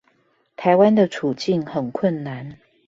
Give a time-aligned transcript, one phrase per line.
[0.57, 2.57] 臺灣的處境很困難